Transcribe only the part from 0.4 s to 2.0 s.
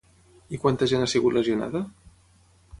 I quanta gent ha sigut lesionada?